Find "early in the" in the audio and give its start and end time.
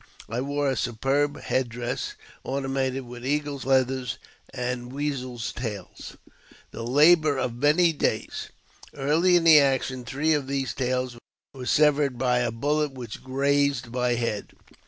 8.95-9.59